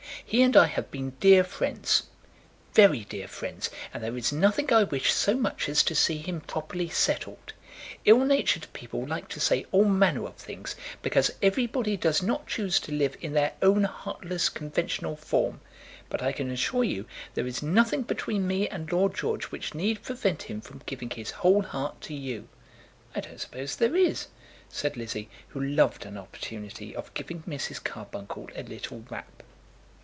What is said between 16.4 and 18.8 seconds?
assure you there is nothing between me